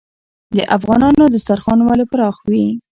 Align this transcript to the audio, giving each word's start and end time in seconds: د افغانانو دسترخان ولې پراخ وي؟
د 0.55 0.59
افغانانو 0.75 1.23
دسترخان 1.33 1.79
ولې 1.83 2.05
پراخ 2.11 2.35
وي؟ 2.49 2.65